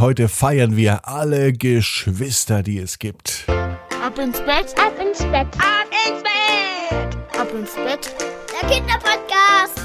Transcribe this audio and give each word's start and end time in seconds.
Heute 0.00 0.28
feiern 0.28 0.76
wir 0.76 1.08
alle 1.08 1.52
Geschwister, 1.52 2.62
die 2.62 2.78
es 2.78 3.00
gibt. 3.00 3.46
Ab 3.48 4.16
ins 4.16 4.38
Bett, 4.38 4.72
ab 4.78 4.92
ins 5.04 5.18
Bett, 5.18 5.48
ab 5.58 5.88
ins 6.06 6.22
Bett, 6.22 7.16
ab 7.36 7.48
ins 7.52 7.74
Bett. 7.74 8.14
Der 8.62 8.68
Kinderpodcast. 8.68 9.80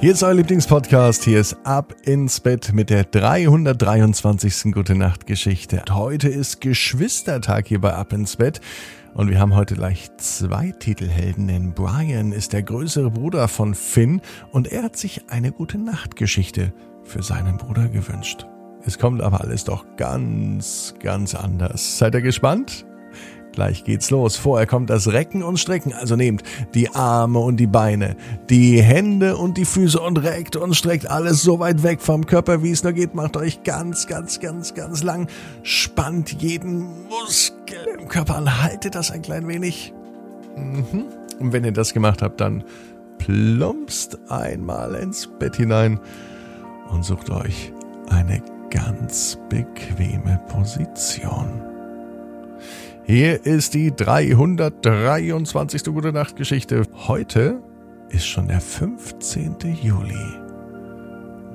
Hier 0.00 0.10
ist 0.10 0.24
euer 0.24 0.34
Lieblingspodcast. 0.34 1.22
Hier 1.22 1.38
ist 1.38 1.56
Ab 1.62 1.94
ins 2.02 2.40
Bett 2.40 2.72
mit 2.72 2.90
der 2.90 3.04
323. 3.04 4.72
Gute 4.72 4.96
Nacht 4.96 5.28
Geschichte. 5.28 5.84
Heute 5.88 6.28
ist 6.28 6.60
Geschwistertag 6.60 7.68
hier 7.68 7.80
bei 7.80 7.94
Ab 7.94 8.12
ins 8.12 8.34
Bett. 8.34 8.60
Und 9.14 9.30
wir 9.30 9.38
haben 9.38 9.54
heute 9.54 9.76
gleich 9.76 10.10
zwei 10.16 10.72
Titelhelden, 10.72 11.46
denn 11.46 11.74
Brian 11.74 12.32
ist 12.32 12.54
der 12.54 12.64
größere 12.64 13.12
Bruder 13.12 13.46
von 13.46 13.76
Finn 13.76 14.20
und 14.50 14.66
er 14.72 14.82
hat 14.82 14.96
sich 14.96 15.30
eine 15.30 15.52
gute 15.52 15.78
Nachtgeschichte 15.78 16.72
für 17.04 17.22
seinen 17.22 17.56
Bruder 17.56 17.88
gewünscht. 17.88 18.46
Es 18.86 18.98
kommt 18.98 19.22
aber 19.22 19.40
alles 19.40 19.64
doch 19.64 19.84
ganz, 19.96 20.94
ganz 21.00 21.34
anders. 21.34 21.98
Seid 21.98 22.14
ihr 22.14 22.20
gespannt? 22.20 22.84
Gleich 23.52 23.84
geht's 23.84 24.10
los. 24.10 24.36
Vorher 24.36 24.66
kommt 24.66 24.90
das 24.90 25.12
Recken 25.12 25.44
und 25.44 25.58
Strecken. 25.58 25.92
Also 25.92 26.16
nehmt 26.16 26.42
die 26.74 26.90
Arme 26.90 27.38
und 27.38 27.58
die 27.58 27.68
Beine, 27.68 28.16
die 28.50 28.82
Hände 28.82 29.36
und 29.36 29.56
die 29.56 29.64
Füße 29.64 30.00
und 30.00 30.18
reckt 30.18 30.56
und 30.56 30.74
streckt 30.74 31.08
alles 31.08 31.42
so 31.42 31.60
weit 31.60 31.84
weg 31.84 32.00
vom 32.00 32.26
Körper, 32.26 32.64
wie 32.64 32.72
es 32.72 32.82
nur 32.82 32.92
geht. 32.92 33.14
Macht 33.14 33.36
euch 33.36 33.62
ganz, 33.62 34.08
ganz, 34.08 34.40
ganz, 34.40 34.74
ganz 34.74 35.04
lang. 35.04 35.28
Spannt 35.62 36.42
jeden 36.42 37.06
Muskel 37.08 37.78
im 37.96 38.08
Körper 38.08 38.36
an. 38.36 38.60
Haltet 38.62 38.96
das 38.96 39.12
ein 39.12 39.22
klein 39.22 39.46
wenig. 39.46 39.94
Mhm. 40.56 41.04
Und 41.38 41.52
wenn 41.52 41.64
ihr 41.64 41.72
das 41.72 41.94
gemacht 41.94 42.22
habt, 42.22 42.40
dann 42.40 42.64
plumpst 43.18 44.18
einmal 44.28 44.96
ins 44.96 45.28
Bett 45.38 45.56
hinein 45.56 46.00
und 46.90 47.04
sucht 47.04 47.30
euch 47.30 47.72
eine 48.08 48.42
ganz 48.70 49.38
bequeme 49.48 50.40
Position. 50.48 51.62
Hier 53.04 53.44
ist 53.44 53.74
die 53.74 53.94
323. 53.94 55.84
Gute 55.84 56.12
Nacht 56.12 56.36
Geschichte. 56.36 56.86
Heute 57.06 57.62
ist 58.08 58.26
schon 58.26 58.48
der 58.48 58.60
15. 58.60 59.56
Juli. 59.82 60.14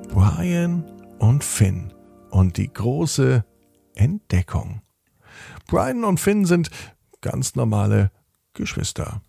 Brian 0.08 0.84
und 1.18 1.42
Finn 1.44 1.92
und 2.30 2.56
die 2.56 2.72
große 2.72 3.44
Entdeckung. 3.94 4.82
Brian 5.66 6.04
und 6.04 6.20
Finn 6.20 6.44
sind 6.44 6.70
ganz 7.20 7.54
normale 7.54 8.10
Geschwister. 8.54 9.22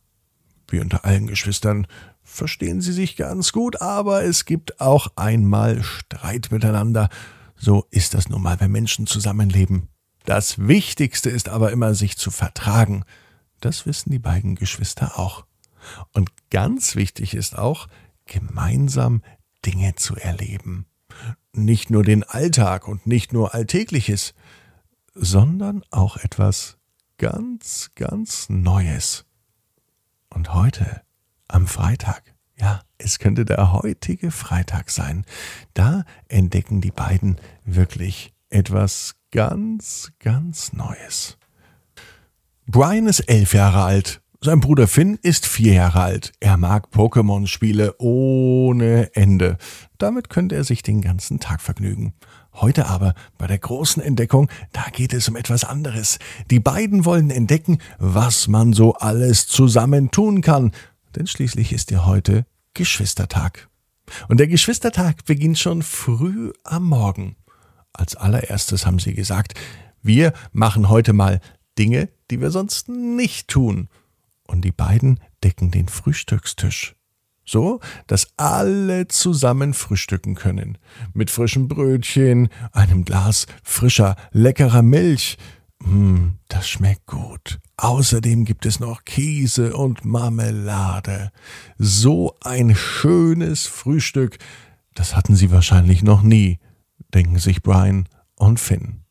Wie 0.69 0.79
unter 0.79 1.05
allen 1.05 1.27
Geschwistern 1.27 1.87
verstehen 2.23 2.81
sie 2.81 2.93
sich 2.93 3.15
ganz 3.15 3.51
gut, 3.51 3.81
aber 3.81 4.23
es 4.23 4.45
gibt 4.45 4.79
auch 4.79 5.07
einmal 5.15 5.83
Streit 5.83 6.49
miteinander. 6.51 7.09
So 7.55 7.85
ist 7.91 8.13
das 8.13 8.29
nun 8.29 8.41
mal, 8.41 8.59
wenn 8.59 8.71
Menschen 8.71 9.07
zusammenleben. 9.07 9.87
Das 10.25 10.67
Wichtigste 10.67 11.29
ist 11.29 11.49
aber 11.49 11.71
immer, 11.71 11.93
sich 11.93 12.17
zu 12.17 12.31
vertragen. 12.31 13.03
Das 13.59 13.85
wissen 13.85 14.11
die 14.11 14.19
beiden 14.19 14.55
Geschwister 14.55 15.19
auch. 15.19 15.45
Und 16.13 16.29
ganz 16.49 16.95
wichtig 16.95 17.33
ist 17.33 17.57
auch, 17.57 17.87
gemeinsam 18.25 19.21
Dinge 19.65 19.95
zu 19.95 20.15
erleben. 20.15 20.85
Nicht 21.53 21.89
nur 21.89 22.03
den 22.03 22.23
Alltag 22.23 22.87
und 22.87 23.07
nicht 23.07 23.33
nur 23.33 23.53
Alltägliches, 23.53 24.33
sondern 25.13 25.83
auch 25.91 26.17
etwas 26.17 26.77
ganz, 27.17 27.91
ganz 27.95 28.47
Neues. 28.49 29.25
Und 30.29 30.53
heute, 30.53 31.01
am 31.51 31.67
Freitag, 31.67 32.33
ja, 32.59 32.81
es 32.97 33.19
könnte 33.19 33.45
der 33.45 33.73
heutige 33.73 34.31
Freitag 34.31 34.89
sein, 34.89 35.25
da 35.73 36.03
entdecken 36.27 36.81
die 36.81 36.91
beiden 36.91 37.37
wirklich 37.65 38.33
etwas 38.49 39.15
ganz, 39.31 40.11
ganz 40.19 40.73
Neues. 40.73 41.37
Brian 42.67 43.07
ist 43.07 43.21
elf 43.21 43.53
Jahre 43.53 43.83
alt. 43.83 44.21
Sein 44.43 44.59
Bruder 44.59 44.87
Finn 44.87 45.19
ist 45.21 45.45
vier 45.45 45.73
Jahre 45.73 46.01
alt. 46.01 46.31
Er 46.39 46.57
mag 46.57 46.87
Pokémon-Spiele 46.91 47.95
ohne 47.99 49.13
Ende. 49.15 49.57
Damit 49.99 50.29
könnte 50.29 50.55
er 50.55 50.63
sich 50.63 50.81
den 50.81 51.01
ganzen 51.01 51.39
Tag 51.39 51.61
vergnügen. 51.61 52.13
Heute 52.53 52.87
aber, 52.87 53.13
bei 53.37 53.47
der 53.47 53.59
großen 53.59 54.01
Entdeckung, 54.01 54.49
da 54.73 54.85
geht 54.91 55.13
es 55.13 55.29
um 55.29 55.35
etwas 55.35 55.63
anderes. 55.63 56.17
Die 56.49 56.59
beiden 56.59 57.05
wollen 57.05 57.29
entdecken, 57.29 57.77
was 57.99 58.47
man 58.47 58.73
so 58.73 58.93
alles 58.95 59.47
zusammen 59.47 60.11
tun 60.11 60.41
kann. 60.41 60.71
Denn 61.15 61.27
schließlich 61.27 61.73
ist 61.73 61.91
ja 61.91 62.05
heute 62.05 62.45
Geschwistertag. 62.73 63.69
Und 64.27 64.39
der 64.39 64.47
Geschwistertag 64.47 65.25
beginnt 65.25 65.59
schon 65.59 65.81
früh 65.81 66.51
am 66.63 66.85
Morgen. 66.85 67.35
Als 67.93 68.15
allererstes 68.15 68.85
haben 68.85 68.99
sie 68.99 69.13
gesagt, 69.13 69.53
wir 70.01 70.33
machen 70.51 70.89
heute 70.89 71.13
mal 71.13 71.39
Dinge, 71.77 72.09
die 72.29 72.41
wir 72.41 72.51
sonst 72.51 72.89
nicht 72.89 73.47
tun. 73.47 73.89
Und 74.47 74.65
die 74.65 74.71
beiden 74.71 75.19
decken 75.43 75.71
den 75.71 75.87
Frühstückstisch. 75.87 76.95
So, 77.45 77.79
dass 78.07 78.27
alle 78.37 79.07
zusammen 79.07 79.73
frühstücken 79.73 80.35
können. 80.35 80.77
Mit 81.13 81.29
frischen 81.29 81.67
Brötchen, 81.67 82.49
einem 82.71 83.03
Glas 83.03 83.47
frischer, 83.63 84.15
leckerer 84.31 84.81
Milch. 84.81 85.37
Mm, 85.83 86.35
das 86.47 86.67
schmeckt 86.67 87.05
gut. 87.07 87.59
Außerdem 87.77 88.45
gibt 88.45 88.65
es 88.65 88.79
noch 88.79 89.03
Käse 89.05 89.75
und 89.75 90.05
Marmelade. 90.05 91.31
So 91.77 92.35
ein 92.41 92.75
schönes 92.75 93.67
Frühstück, 93.67 94.37
das 94.93 95.15
hatten 95.15 95.35
sie 95.35 95.51
wahrscheinlich 95.51 96.03
noch 96.03 96.21
nie 96.21 96.59
denken 97.13 97.39
sich 97.39 97.61
Brian 97.61 98.07
und 98.35 98.59
Finn. 98.59 99.01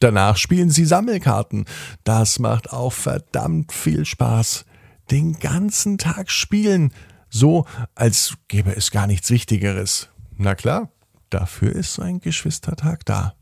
Danach 0.00 0.36
spielen 0.36 0.70
sie 0.70 0.84
Sammelkarten. 0.84 1.64
Das 2.04 2.38
macht 2.38 2.72
auch 2.72 2.92
verdammt 2.92 3.72
viel 3.72 4.04
Spaß. 4.04 4.66
Den 5.10 5.38
ganzen 5.38 5.98
Tag 5.98 6.30
spielen, 6.30 6.92
so 7.30 7.64
als 7.94 8.34
gäbe 8.48 8.76
es 8.76 8.90
gar 8.90 9.06
nichts 9.06 9.30
Wichtigeres. 9.30 10.10
Na 10.36 10.54
klar, 10.54 10.90
dafür 11.30 11.72
ist 11.72 11.94
so 11.94 12.02
ein 12.02 12.20
Geschwistertag 12.20 13.06
da. 13.06 13.34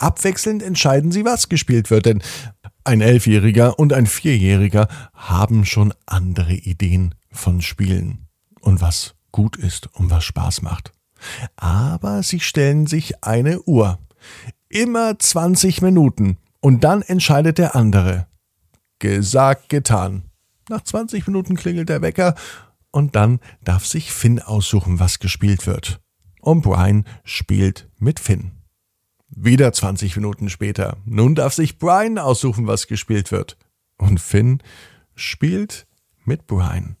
Abwechselnd 0.00 0.62
entscheiden 0.62 1.12
sie, 1.12 1.24
was 1.24 1.48
gespielt 1.48 1.90
wird, 1.90 2.06
denn 2.06 2.22
ein 2.84 3.00
Elfjähriger 3.00 3.78
und 3.78 3.92
ein 3.92 4.06
Vierjähriger 4.06 4.88
haben 5.14 5.64
schon 5.64 5.92
andere 6.06 6.54
Ideen 6.54 7.14
von 7.30 7.60
Spielen 7.60 8.26
und 8.60 8.80
was 8.80 9.14
gut 9.32 9.56
ist 9.56 9.88
und 9.94 10.10
was 10.10 10.24
Spaß 10.24 10.62
macht. 10.62 10.92
Aber 11.56 12.22
sie 12.22 12.40
stellen 12.40 12.86
sich 12.86 13.22
eine 13.22 13.60
Uhr. 13.62 13.98
Immer 14.68 15.18
20 15.18 15.82
Minuten. 15.82 16.38
Und 16.60 16.84
dann 16.84 17.02
entscheidet 17.02 17.58
der 17.58 17.74
andere. 17.74 18.26
Gesagt, 18.98 19.68
getan. 19.68 20.24
Nach 20.68 20.82
20 20.82 21.26
Minuten 21.26 21.56
klingelt 21.56 21.88
der 21.88 22.02
Wecker 22.02 22.34
und 22.90 23.16
dann 23.16 23.40
darf 23.62 23.86
sich 23.86 24.12
Finn 24.12 24.40
aussuchen, 24.40 25.00
was 25.00 25.18
gespielt 25.18 25.66
wird. 25.66 26.00
Und 26.40 26.62
Brian 26.62 27.04
spielt 27.24 27.88
mit 27.98 28.20
Finn. 28.20 28.59
Wieder 29.30 29.72
20 29.72 30.16
Minuten 30.16 30.50
später. 30.50 30.96
Nun 31.04 31.34
darf 31.34 31.54
sich 31.54 31.78
Brian 31.78 32.18
aussuchen, 32.18 32.66
was 32.66 32.88
gespielt 32.88 33.30
wird. 33.30 33.56
Und 33.96 34.20
Finn 34.20 34.62
spielt 35.14 35.86
mit 36.24 36.46
Brian. 36.46 36.96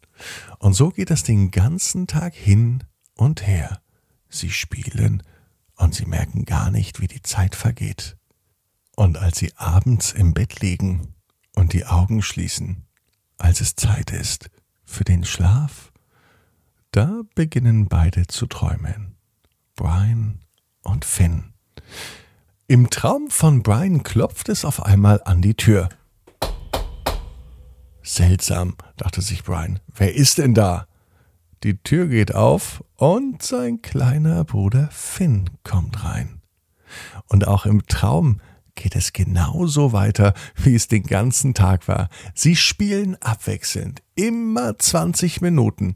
Und 0.58 0.74
so 0.74 0.90
geht 0.90 1.10
es 1.10 1.22
den 1.22 1.50
ganzen 1.50 2.06
Tag 2.06 2.34
hin 2.34 2.84
und 3.16 3.46
her. 3.46 3.80
Sie 4.28 4.50
spielen 4.50 5.22
und 5.76 5.94
sie 5.94 6.06
merken 6.06 6.44
gar 6.44 6.70
nicht, 6.70 7.00
wie 7.00 7.08
die 7.08 7.22
Zeit 7.22 7.54
vergeht. 7.54 8.16
Und 8.96 9.18
als 9.18 9.38
sie 9.38 9.52
abends 9.56 10.12
im 10.12 10.34
Bett 10.34 10.60
liegen 10.60 11.14
und 11.56 11.72
die 11.72 11.86
Augen 11.86 12.22
schließen, 12.22 12.86
als 13.38 13.60
es 13.60 13.74
Zeit 13.74 14.12
ist 14.12 14.50
für 14.84 15.04
den 15.04 15.24
Schlaf, 15.24 15.92
da 16.92 17.22
beginnen 17.34 17.88
beide 17.88 18.26
zu 18.26 18.46
träumen. 18.46 19.16
Brian 19.74 20.40
und 20.82 21.04
Finn. 21.04 21.54
Im 22.70 22.88
Traum 22.88 23.30
von 23.30 23.64
Brian 23.64 24.04
klopft 24.04 24.48
es 24.48 24.64
auf 24.64 24.84
einmal 24.84 25.20
an 25.24 25.42
die 25.42 25.56
Tür. 25.56 25.88
Seltsam, 28.00 28.76
dachte 28.96 29.22
sich 29.22 29.42
Brian. 29.42 29.80
Wer 29.92 30.14
ist 30.14 30.38
denn 30.38 30.54
da? 30.54 30.86
Die 31.64 31.78
Tür 31.78 32.06
geht 32.06 32.32
auf 32.32 32.84
und 32.94 33.42
sein 33.42 33.82
kleiner 33.82 34.44
Bruder 34.44 34.88
Finn 34.92 35.50
kommt 35.64 36.04
rein. 36.04 36.42
Und 37.26 37.44
auch 37.48 37.66
im 37.66 37.88
Traum 37.88 38.40
geht 38.76 38.94
es 38.94 39.12
genauso 39.12 39.92
weiter, 39.92 40.32
wie 40.54 40.76
es 40.76 40.86
den 40.86 41.02
ganzen 41.02 41.54
Tag 41.54 41.88
war. 41.88 42.08
Sie 42.34 42.54
spielen 42.54 43.16
abwechselnd, 43.20 44.00
immer 44.14 44.78
20 44.78 45.40
Minuten. 45.40 45.94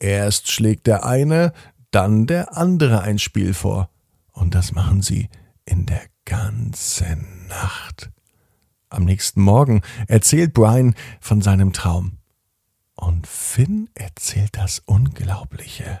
Erst 0.00 0.50
schlägt 0.50 0.88
der 0.88 1.06
eine, 1.06 1.52
dann 1.92 2.26
der 2.26 2.56
andere 2.56 3.02
ein 3.02 3.20
Spiel 3.20 3.54
vor. 3.54 3.90
Und 4.32 4.56
das 4.56 4.72
machen 4.72 5.02
sie 5.02 5.28
in 5.64 5.86
der 5.86 6.02
ganzen 6.26 7.46
Nacht. 7.48 8.10
Am 8.90 9.04
nächsten 9.04 9.40
Morgen 9.40 9.80
erzählt 10.08 10.52
Brian 10.52 10.94
von 11.20 11.40
seinem 11.40 11.72
Traum. 11.72 12.18
Und 12.94 13.26
Finn 13.26 13.88
erzählt 13.94 14.50
das 14.56 14.80
Unglaubliche. 14.80 16.00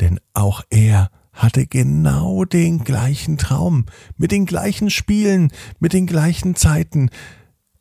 Denn 0.00 0.20
auch 0.34 0.62
er 0.70 1.10
hatte 1.32 1.66
genau 1.66 2.44
den 2.44 2.84
gleichen 2.84 3.38
Traum, 3.38 3.86
mit 4.16 4.32
den 4.32 4.46
gleichen 4.46 4.90
Spielen, 4.90 5.52
mit 5.78 5.92
den 5.92 6.06
gleichen 6.06 6.54
Zeiten. 6.54 7.10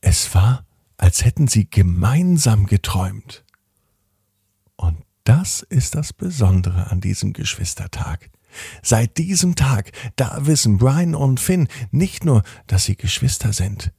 Es 0.01 0.33
war, 0.33 0.65
als 0.97 1.25
hätten 1.25 1.47
sie 1.47 1.69
gemeinsam 1.69 2.67
geträumt. 2.67 3.43
Und 4.75 4.97
das 5.23 5.61
ist 5.61 5.95
das 5.95 6.13
Besondere 6.13 6.91
an 6.91 7.01
diesem 7.01 7.33
Geschwistertag. 7.33 8.29
Seit 8.81 9.17
diesem 9.17 9.55
Tag, 9.55 9.91
da 10.15 10.45
wissen 10.45 10.77
Brian 10.77 11.15
und 11.15 11.39
Finn 11.39 11.67
nicht 11.91 12.25
nur, 12.25 12.43
dass 12.67 12.85
sie 12.85 12.95
Geschwister 12.95 13.53
sind, 13.53 13.91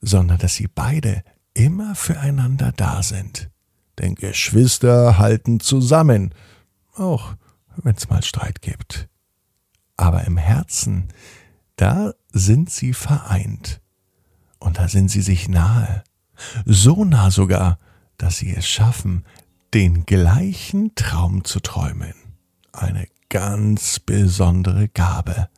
sondern 0.00 0.38
dass 0.38 0.54
sie 0.54 0.68
beide 0.68 1.22
immer 1.54 1.94
füreinander 1.94 2.72
da 2.76 3.02
sind. 3.02 3.50
Denn 3.98 4.14
Geschwister 4.14 5.18
halten 5.18 5.60
zusammen, 5.60 6.34
auch 6.94 7.34
wenn 7.76 7.94
es 7.94 8.08
mal 8.08 8.22
Streit 8.22 8.62
gibt. 8.62 9.08
Aber 9.96 10.24
im 10.24 10.36
Herzen, 10.36 11.08
da 11.76 12.12
sind 12.32 12.70
sie 12.70 12.94
vereint. 12.94 13.80
Und 14.58 14.78
da 14.78 14.88
sind 14.88 15.10
sie 15.10 15.22
sich 15.22 15.48
nahe. 15.48 16.02
So 16.64 17.04
nah 17.04 17.30
sogar, 17.30 17.78
dass 18.16 18.38
sie 18.38 18.54
es 18.54 18.66
schaffen, 18.66 19.24
den 19.74 20.06
gleichen 20.06 20.94
Traum 20.94 21.44
zu 21.44 21.60
träumen. 21.60 22.14
Eine 22.72 23.06
ganz 23.32 23.98
besondere 23.98 24.88
Gabe. 24.88 25.48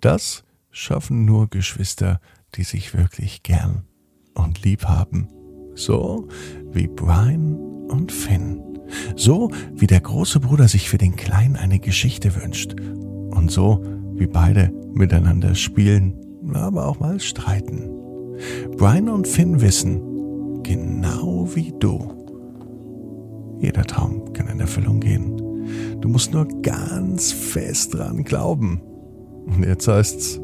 Das 0.00 0.42
schaffen 0.72 1.24
nur 1.24 1.48
Geschwister, 1.48 2.20
die 2.56 2.64
sich 2.64 2.94
wirklich 2.94 3.44
gern 3.44 3.84
und 4.34 4.64
lieb 4.64 4.86
haben. 4.86 5.28
So 5.76 6.26
wie 6.72 6.88
Brian 6.88 7.54
und 7.88 8.10
Finn. 8.10 8.60
So 9.14 9.52
wie 9.72 9.86
der 9.86 10.00
große 10.00 10.40
Bruder 10.40 10.66
sich 10.66 10.88
für 10.88 10.98
den 10.98 11.14
Kleinen 11.14 11.54
eine 11.54 11.78
Geschichte 11.78 12.34
wünscht. 12.34 12.74
Und 12.80 13.52
so 13.52 13.84
wie 14.16 14.26
beide 14.26 14.72
miteinander 14.92 15.54
spielen, 15.54 16.18
aber 16.52 16.88
auch 16.88 16.98
mal 16.98 17.20
streiten. 17.20 17.88
Brian 18.76 19.08
und 19.08 19.28
Finn 19.28 19.60
wissen, 19.60 20.64
genau 20.64 21.48
wie 21.54 21.72
du, 21.78 22.18
jeder 23.60 23.84
Traum 23.84 24.32
kann 24.32 24.48
in 24.48 24.58
Erfüllung 24.58 24.98
gehen. 24.98 25.41
Du 26.00 26.08
musst 26.08 26.32
nur 26.32 26.46
ganz 26.62 27.32
fest 27.32 27.94
dran 27.94 28.24
glauben. 28.24 28.80
Und 29.46 29.64
jetzt 29.64 29.88
heißt's, 29.88 30.40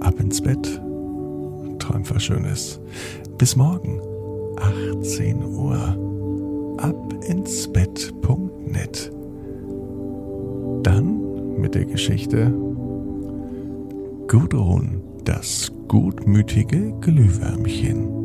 ab 0.00 0.18
ins 0.18 0.40
Bett. 0.40 0.80
Träum 1.78 2.02
was 2.08 2.22
Schönes. 2.22 2.80
Bis 3.38 3.56
morgen, 3.56 4.00
18 4.56 5.42
Uhr. 5.44 6.76
Ab 6.78 7.14
ins 7.26 7.68
Bett.net. 7.68 9.12
Dann 10.82 11.60
mit 11.60 11.74
der 11.74 11.84
Geschichte 11.84 12.52
Gudrun, 14.28 15.02
das 15.24 15.72
gutmütige 15.88 16.92
Glühwürmchen. 17.00 18.19